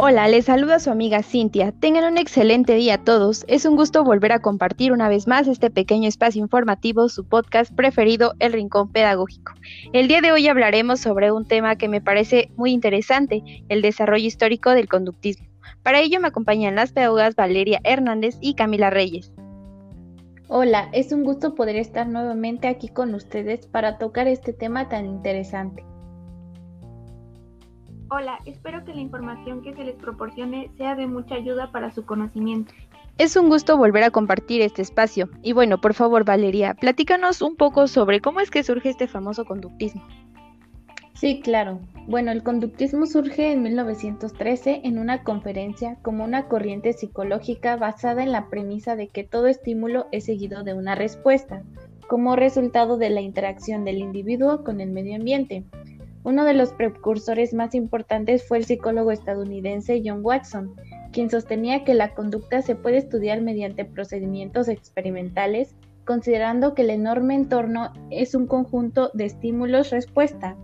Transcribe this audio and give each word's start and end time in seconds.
Hola, 0.00 0.28
les 0.28 0.44
saluda 0.44 0.78
su 0.78 0.92
amiga 0.92 1.24
Cintia. 1.24 1.72
Tengan 1.72 2.04
un 2.04 2.18
excelente 2.18 2.74
día 2.74 2.94
a 2.94 3.04
todos. 3.04 3.44
Es 3.48 3.64
un 3.64 3.74
gusto 3.74 4.04
volver 4.04 4.30
a 4.30 4.38
compartir 4.38 4.92
una 4.92 5.08
vez 5.08 5.26
más 5.26 5.48
este 5.48 5.70
pequeño 5.70 6.08
espacio 6.08 6.40
informativo, 6.40 7.08
su 7.08 7.24
podcast 7.24 7.74
preferido, 7.74 8.34
El 8.38 8.52
Rincón 8.52 8.92
Pedagógico. 8.92 9.54
El 9.92 10.06
día 10.06 10.20
de 10.20 10.30
hoy 10.30 10.46
hablaremos 10.46 11.00
sobre 11.00 11.32
un 11.32 11.44
tema 11.46 11.74
que 11.74 11.88
me 11.88 12.00
parece 12.00 12.52
muy 12.54 12.70
interesante, 12.70 13.42
el 13.68 13.82
desarrollo 13.82 14.24
histórico 14.24 14.70
del 14.70 14.86
conductismo. 14.86 15.48
Para 15.82 15.98
ello 15.98 16.20
me 16.20 16.28
acompañan 16.28 16.76
las 16.76 16.92
pedagogas 16.92 17.34
Valeria 17.34 17.80
Hernández 17.82 18.36
y 18.40 18.54
Camila 18.54 18.90
Reyes. 18.90 19.32
Hola, 20.46 20.90
es 20.92 21.10
un 21.10 21.24
gusto 21.24 21.56
poder 21.56 21.74
estar 21.74 22.06
nuevamente 22.06 22.68
aquí 22.68 22.86
con 22.86 23.16
ustedes 23.16 23.66
para 23.66 23.98
tocar 23.98 24.28
este 24.28 24.52
tema 24.52 24.88
tan 24.88 25.06
interesante. 25.06 25.82
Hola, 28.10 28.38
espero 28.46 28.86
que 28.86 28.94
la 28.94 29.00
información 29.00 29.60
que 29.60 29.74
se 29.74 29.84
les 29.84 29.94
proporcione 29.96 30.70
sea 30.78 30.94
de 30.94 31.06
mucha 31.06 31.34
ayuda 31.34 31.70
para 31.70 31.90
su 31.90 32.06
conocimiento. 32.06 32.72
Es 33.18 33.36
un 33.36 33.50
gusto 33.50 33.76
volver 33.76 34.02
a 34.02 34.10
compartir 34.10 34.62
este 34.62 34.80
espacio. 34.80 35.28
Y 35.42 35.52
bueno, 35.52 35.78
por 35.78 35.92
favor, 35.92 36.24
Valeria, 36.24 36.72
platícanos 36.72 37.42
un 37.42 37.54
poco 37.54 37.86
sobre 37.86 38.20
cómo 38.20 38.40
es 38.40 38.50
que 38.50 38.62
surge 38.62 38.88
este 38.88 39.08
famoso 39.08 39.44
conductismo. 39.44 40.02
Sí, 41.12 41.40
claro. 41.40 41.80
Bueno, 42.06 42.30
el 42.30 42.42
conductismo 42.42 43.04
surge 43.04 43.52
en 43.52 43.62
1913 43.62 44.82
en 44.84 44.98
una 44.98 45.22
conferencia 45.22 45.98
como 46.00 46.24
una 46.24 46.48
corriente 46.48 46.94
psicológica 46.94 47.76
basada 47.76 48.22
en 48.22 48.32
la 48.32 48.48
premisa 48.48 48.96
de 48.96 49.08
que 49.08 49.24
todo 49.24 49.48
estímulo 49.48 50.06
es 50.12 50.24
seguido 50.24 50.62
de 50.62 50.72
una 50.72 50.94
respuesta, 50.94 51.62
como 52.08 52.36
resultado 52.36 52.96
de 52.96 53.10
la 53.10 53.20
interacción 53.20 53.84
del 53.84 53.98
individuo 53.98 54.64
con 54.64 54.80
el 54.80 54.92
medio 54.92 55.16
ambiente. 55.16 55.64
Uno 56.28 56.44
de 56.44 56.52
los 56.52 56.74
precursores 56.74 57.54
más 57.54 57.74
importantes 57.74 58.46
fue 58.46 58.58
el 58.58 58.66
psicólogo 58.66 59.12
estadounidense 59.12 60.02
John 60.04 60.20
Watson, 60.22 60.74
quien 61.10 61.30
sostenía 61.30 61.84
que 61.84 61.94
la 61.94 62.12
conducta 62.12 62.60
se 62.60 62.76
puede 62.76 62.98
estudiar 62.98 63.40
mediante 63.40 63.86
procedimientos 63.86 64.68
experimentales, 64.68 65.74
considerando 66.04 66.74
que 66.74 66.82
el 66.82 66.90
enorme 66.90 67.34
entorno 67.34 67.94
es 68.10 68.34
un 68.34 68.46
conjunto 68.46 69.10
de 69.14 69.24
estímulos-respuesta. 69.24 70.54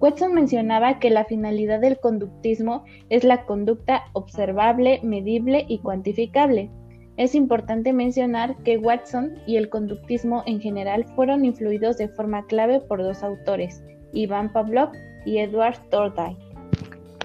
Watson 0.00 0.32
mencionaba 0.32 0.98
que 0.98 1.10
la 1.10 1.26
finalidad 1.26 1.80
del 1.80 1.98
conductismo 2.00 2.84
es 3.10 3.22
la 3.22 3.44
conducta 3.44 4.04
observable, 4.14 5.00
medible 5.02 5.66
y 5.68 5.80
cuantificable. 5.80 6.70
Es 7.18 7.34
importante 7.34 7.92
mencionar 7.92 8.56
que 8.62 8.78
Watson 8.78 9.34
y 9.46 9.56
el 9.56 9.68
conductismo 9.68 10.42
en 10.46 10.58
general 10.58 11.04
fueron 11.16 11.44
influidos 11.44 11.98
de 11.98 12.08
forma 12.08 12.46
clave 12.46 12.80
por 12.80 13.02
dos 13.02 13.22
autores, 13.22 13.82
Iván 14.12 14.52
Pavlov 14.52 14.90
y 15.24 15.38
Edward 15.38 15.78
Thorndike. 15.90 16.36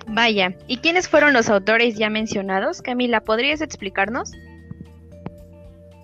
Vaya, 0.07 0.55
¿y 0.67 0.77
quiénes 0.77 1.07
fueron 1.07 1.33
los 1.33 1.49
autores 1.49 1.97
ya 1.97 2.09
mencionados? 2.09 2.81
Camila, 2.81 3.21
¿podrías 3.21 3.61
explicarnos? 3.61 4.33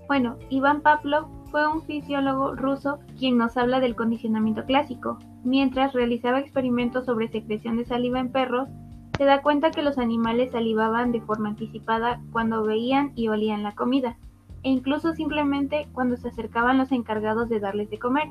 Bueno, 0.07 0.37
Iván 0.49 0.81
Pavlov 0.81 1.27
fue 1.51 1.67
un 1.67 1.81
fisiólogo 1.83 2.55
ruso 2.55 2.99
quien 3.17 3.37
nos 3.37 3.57
habla 3.57 3.79
del 3.79 3.95
condicionamiento 3.95 4.63
clásico. 4.65 5.17
Mientras 5.43 5.93
realizaba 5.93 6.39
experimentos 6.39 7.05
sobre 7.05 7.27
secreción 7.27 7.77
de 7.77 7.85
saliva 7.85 8.19
en 8.19 8.31
perros, 8.31 8.69
se 9.17 9.25
da 9.25 9.41
cuenta 9.41 9.71
que 9.71 9.81
los 9.81 9.97
animales 9.97 10.51
salivaban 10.51 11.11
de 11.11 11.21
forma 11.21 11.49
anticipada 11.49 12.21
cuando 12.31 12.63
veían 12.63 13.11
y 13.15 13.29
olían 13.29 13.63
la 13.63 13.73
comida, 13.73 14.17
e 14.63 14.69
incluso 14.69 15.13
simplemente 15.13 15.87
cuando 15.91 16.17
se 16.17 16.29
acercaban 16.29 16.77
los 16.77 16.91
encargados 16.91 17.49
de 17.49 17.59
darles 17.59 17.89
de 17.89 17.99
comer. 17.99 18.27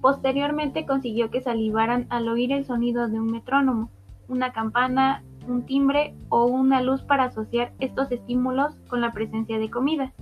Posteriormente 0.00 0.86
consiguió 0.86 1.30
que 1.30 1.40
salivaran 1.40 2.06
al 2.10 2.28
oír 2.28 2.52
el 2.52 2.64
sonido 2.64 3.08
de 3.08 3.18
un 3.18 3.30
metrónomo, 3.30 3.90
una 4.28 4.52
campana, 4.52 5.22
un 5.48 5.64
timbre 5.64 6.14
o 6.28 6.46
una 6.46 6.82
luz 6.82 7.02
para 7.02 7.24
asociar 7.24 7.72
estos 7.78 8.10
estímulos 8.12 8.74
con 8.88 9.00
la 9.00 9.12
presencia 9.12 9.58
de 9.58 9.70
comida. 9.70 10.12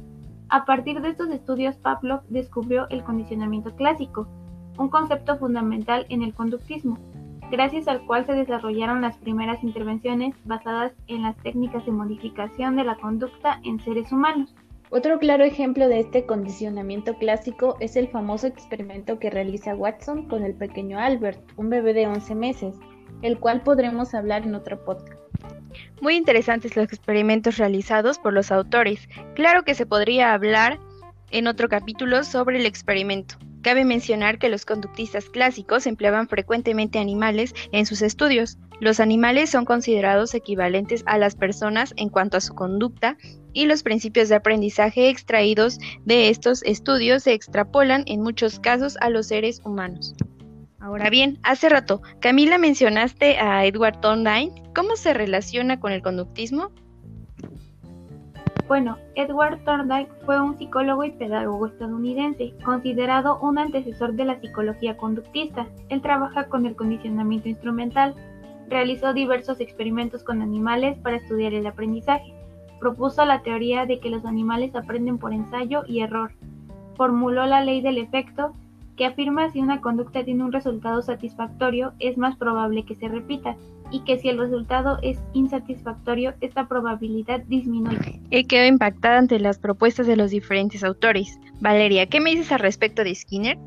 A 0.49 0.65
partir 0.65 1.01
de 1.01 1.09
estos 1.09 1.31
estudios, 1.31 1.77
Pavlov 1.77 2.23
descubrió 2.29 2.89
el 2.91 3.03
condicionamiento 3.03 3.75
clásico, 3.75 4.29
un 4.79 4.89
concepto 4.89 5.37
fundamental 5.37 6.07
en 6.09 6.23
el 6.23 6.35
conductismo, 6.35 6.99
gracias 7.51 7.89
al 7.89 8.05
cual 8.07 8.27
se 8.27 8.33
desarrollaron 8.35 9.01
las 9.01 9.17
primeras 9.19 9.63
intervenciones 9.63 10.35
basadas 10.45 10.93
en 11.07 11.23
las 11.23 11.37
técnicas 11.39 11.85
de 11.87 11.93
modificación 11.93 12.77
de 12.77 12.85
la 12.85 12.97
conducta 12.97 13.61
en 13.65 13.81
seres 13.81 14.13
humanos. 14.13 14.55
Otro 14.95 15.19
claro 15.19 15.43
ejemplo 15.43 15.89
de 15.89 15.99
este 15.99 16.25
condicionamiento 16.25 17.15
clásico 17.15 17.77
es 17.81 17.97
el 17.97 18.07
famoso 18.07 18.47
experimento 18.47 19.19
que 19.19 19.29
realiza 19.29 19.75
Watson 19.75 20.29
con 20.29 20.45
el 20.45 20.55
pequeño 20.55 21.01
Albert, 21.01 21.41
un 21.57 21.69
bebé 21.69 21.95
de 21.95 22.07
11 22.07 22.33
meses, 22.37 22.77
el 23.21 23.41
cual 23.41 23.65
podremos 23.65 24.15
hablar 24.15 24.45
en 24.45 24.55
otro 24.55 24.85
podcast. 24.85 25.21
Muy 26.01 26.15
interesantes 26.15 26.77
los 26.77 26.85
experimentos 26.85 27.57
realizados 27.57 28.21
por 28.21 28.33
los 28.35 28.53
autores. 28.53 29.09
Claro 29.35 29.65
que 29.65 29.75
se 29.75 29.85
podría 29.85 30.33
hablar 30.33 30.79
en 31.33 31.49
otro 31.49 31.69
capítulo 31.69 32.23
sobre 32.23 32.59
el 32.59 32.65
experimento. 32.65 33.35
Cabe 33.65 33.87
mencionar 33.87 34.39
que 34.39 34.51
los 34.51 34.67
conductistas 34.67 35.31
clásicos 35.31 35.87
empleaban 35.87 36.29
frecuentemente 36.29 36.99
animales 36.99 37.55
en 37.73 37.87
sus 37.87 38.03
estudios. 38.03 38.59
Los 38.79 39.01
animales 39.01 39.49
son 39.49 39.65
considerados 39.65 40.35
equivalentes 40.35 41.03
a 41.07 41.17
las 41.17 41.35
personas 41.35 41.95
en 41.97 42.11
cuanto 42.11 42.37
a 42.37 42.43
su 42.43 42.55
conducta 42.55 43.17
y 43.55 43.65
los 43.65 43.83
principios 43.83 44.29
de 44.29 44.35
aprendizaje 44.35 45.09
extraídos 45.09 45.79
de 46.05 46.29
estos 46.29 46.63
estudios 46.65 47.23
se 47.23 47.33
extrapolan 47.33 48.05
en 48.07 48.21
muchos 48.21 48.61
casos 48.61 48.99
a 49.01 49.09
los 49.09 49.29
seres 49.29 49.63
humanos. 49.65 50.15
Ahora 50.79 51.09
bien, 51.09 51.39
hace 51.43 51.71
rato, 51.71 52.03
Camila 52.21 52.59
mencionaste 52.59 53.39
a 53.39 53.65
Edward 53.65 53.99
Thorndike. 54.03 54.75
¿Cómo 54.75 54.97
se 54.97 55.15
relaciona 55.15 55.81
con 55.81 55.93
el 55.93 56.03
conductismo? 56.03 56.71
Bueno, 58.67 58.97
Edward 59.15 59.63
Thorndike 59.65 60.11
fue 60.25 60.41
un 60.41 60.57
psicólogo 60.57 61.05
y 61.05 61.13
pedagogo 61.13 61.67
estadounidense, 61.67 62.55
considerado 62.65 63.39
un 63.41 63.59
antecesor 63.59 64.15
de 64.15 64.25
la 64.25 64.41
psicología 64.41 64.97
conductista. 64.97 65.67
Él 65.91 66.01
trabaja 66.01 66.49
con 66.49 66.65
el 66.65 66.75
condicionamiento 66.75 67.49
instrumental. 67.49 68.15
Realizó 68.69 69.13
diversos 69.13 69.61
experimentos 69.61 70.25
con 70.25 70.41
animales 70.41 70.99
para 70.99 71.17
estudiar 71.17 71.53
el 71.53 71.67
aprendizaje 71.67 72.35
propuso 72.85 73.25
la 73.25 73.41
teoría 73.41 73.87
de 73.87 73.99
que 73.99 74.11
los 74.11 74.27
animales 74.27 74.77
aprenden 74.77 75.17
por 75.17 75.33
ensayo 75.33 75.85
y 75.87 76.01
error. 76.01 76.33
Formuló 76.97 77.47
la 77.47 77.63
ley 77.63 77.81
del 77.81 77.97
efecto, 77.97 78.55
que 78.97 79.07
afirma 79.07 79.51
si 79.51 79.61
una 79.61 79.81
conducta 79.81 80.25
tiene 80.25 80.45
un 80.45 80.53
resultado 80.53 81.03
satisfactorio, 81.03 81.93
es 81.99 82.17
más 82.17 82.37
probable 82.37 82.85
que 82.85 82.95
se 82.95 83.09
repita, 83.09 83.57
y 83.91 84.01
que 84.01 84.19
si 84.19 84.29
el 84.29 84.39
resultado 84.39 84.99
es 85.03 85.19
insatisfactorio, 85.33 86.35
esta 86.41 86.69
probabilidad 86.69 87.41
disminuye. 87.47 88.21
He 88.31 88.45
quedado 88.45 88.69
impactada 88.69 89.19
ante 89.19 89.39
las 89.39 89.59
propuestas 89.59 90.07
de 90.07 90.17
los 90.17 90.31
diferentes 90.31 90.83
autores. 90.83 91.39
Valeria, 91.61 92.07
¿qué 92.07 92.21
me 92.21 92.31
dices 92.31 92.53
al 92.53 92.61
respecto 92.61 93.05
de 93.05 93.15
Skinner? 93.15 93.59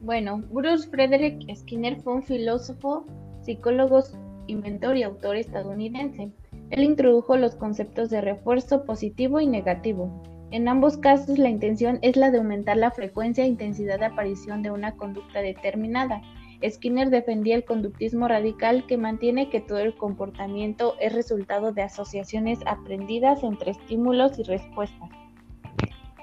Bueno, 0.00 0.42
Bruce 0.52 0.88
Frederick 0.88 1.52
Skinner 1.54 1.96
fue 1.96 2.14
un 2.14 2.22
filósofo, 2.22 3.04
psicólogo, 3.42 4.02
inventor 4.46 4.96
y 4.96 5.02
autor 5.02 5.36
estadounidense. 5.36 6.30
Él 6.70 6.82
introdujo 6.82 7.36
los 7.36 7.54
conceptos 7.56 8.10
de 8.10 8.20
refuerzo 8.20 8.84
positivo 8.84 9.40
y 9.40 9.46
negativo. 9.46 10.22
En 10.52 10.68
ambos 10.68 10.96
casos 10.96 11.38
la 11.38 11.48
intención 11.48 11.98
es 12.02 12.16
la 12.16 12.30
de 12.30 12.38
aumentar 12.38 12.76
la 12.76 12.92
frecuencia 12.92 13.44
e 13.44 13.48
intensidad 13.48 13.98
de 13.98 14.06
aparición 14.06 14.62
de 14.62 14.70
una 14.70 14.92
conducta 14.92 15.40
determinada. 15.40 16.22
Skinner 16.66 17.10
defendía 17.10 17.56
el 17.56 17.64
conductismo 17.64 18.28
radical 18.28 18.86
que 18.86 18.96
mantiene 18.96 19.50
que 19.50 19.60
todo 19.60 19.78
el 19.78 19.94
comportamiento 19.94 20.94
es 21.00 21.12
resultado 21.12 21.72
de 21.72 21.82
asociaciones 21.82 22.60
aprendidas 22.66 23.42
entre 23.42 23.72
estímulos 23.72 24.38
y 24.38 24.44
respuestas. 24.44 25.10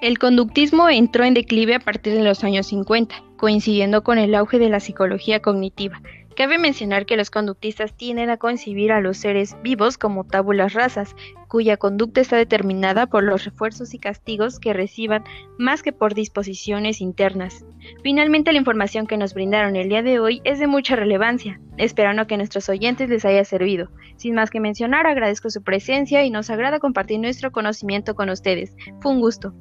El 0.00 0.18
conductismo 0.18 0.88
entró 0.88 1.24
en 1.24 1.34
declive 1.34 1.76
a 1.76 1.80
partir 1.80 2.14
de 2.14 2.24
los 2.24 2.44
años 2.44 2.66
50, 2.66 3.14
coincidiendo 3.36 4.02
con 4.02 4.18
el 4.18 4.34
auge 4.34 4.58
de 4.58 4.68
la 4.68 4.80
psicología 4.80 5.40
cognitiva. 5.40 6.02
Cabe 6.36 6.58
mencionar 6.58 7.06
que 7.06 7.16
los 7.16 7.30
conductistas 7.30 7.96
tienden 7.96 8.28
a 8.28 8.38
concebir 8.38 8.90
a 8.90 9.00
los 9.00 9.18
seres 9.18 9.56
vivos 9.62 9.98
como 9.98 10.24
tábulas 10.24 10.72
rasas, 10.72 11.14
cuya 11.46 11.76
conducta 11.76 12.20
está 12.20 12.36
determinada 12.36 13.06
por 13.06 13.22
los 13.22 13.44
refuerzos 13.44 13.94
y 13.94 14.00
castigos 14.00 14.58
que 14.58 14.72
reciban 14.72 15.22
más 15.58 15.84
que 15.84 15.92
por 15.92 16.12
disposiciones 16.12 17.00
internas. 17.00 17.64
Finalmente, 18.02 18.52
la 18.52 18.58
información 18.58 19.06
que 19.06 19.16
nos 19.16 19.32
brindaron 19.32 19.76
el 19.76 19.88
día 19.88 20.02
de 20.02 20.18
hoy 20.18 20.40
es 20.42 20.58
de 20.58 20.66
mucha 20.66 20.96
relevancia, 20.96 21.60
esperando 21.76 22.26
que 22.26 22.36
nuestros 22.36 22.68
oyentes 22.68 23.08
les 23.08 23.24
haya 23.24 23.44
servido. 23.44 23.90
Sin 24.16 24.34
más 24.34 24.50
que 24.50 24.58
mencionar, 24.58 25.06
agradezco 25.06 25.50
su 25.50 25.62
presencia 25.62 26.24
y 26.24 26.30
nos 26.30 26.50
agrada 26.50 26.80
compartir 26.80 27.20
nuestro 27.20 27.52
conocimiento 27.52 28.16
con 28.16 28.28
ustedes. 28.28 28.74
Fue 29.00 29.12
un 29.12 29.20
gusto. 29.20 29.54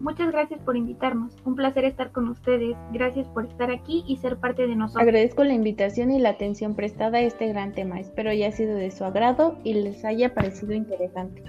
Muchas 0.00 0.30
gracias 0.30 0.60
por 0.60 0.76
invitarnos. 0.76 1.32
Un 1.44 1.56
placer 1.56 1.84
estar 1.84 2.12
con 2.12 2.28
ustedes. 2.28 2.76
Gracias 2.92 3.26
por 3.28 3.46
estar 3.46 3.70
aquí 3.70 4.04
y 4.06 4.16
ser 4.18 4.36
parte 4.36 4.66
de 4.66 4.76
nosotros. 4.76 5.02
Agradezco 5.02 5.44
la 5.44 5.54
invitación 5.54 6.10
y 6.10 6.18
la 6.18 6.30
atención 6.30 6.74
prestada 6.74 7.18
a 7.18 7.22
este 7.22 7.48
gran 7.48 7.72
tema. 7.72 7.98
Espero 8.00 8.30
haya 8.30 8.52
sido 8.52 8.74
de 8.74 8.90
su 8.90 9.04
agrado 9.04 9.58
y 9.64 9.74
les 9.74 10.04
haya 10.04 10.34
parecido 10.34 10.74
interesante. 10.74 11.42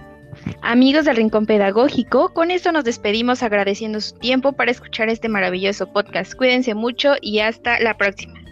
Amigos 0.61 1.05
del 1.05 1.15
Rincón 1.15 1.45
Pedagógico, 1.45 2.33
con 2.33 2.51
esto 2.51 2.71
nos 2.71 2.83
despedimos 2.83 3.43
agradeciendo 3.43 4.01
su 4.01 4.15
tiempo 4.17 4.53
para 4.53 4.71
escuchar 4.71 5.09
este 5.09 5.29
maravilloso 5.29 5.91
podcast. 5.91 6.35
Cuídense 6.35 6.73
mucho 6.73 7.13
y 7.21 7.39
hasta 7.39 7.79
la 7.79 7.97
próxima. 7.97 8.46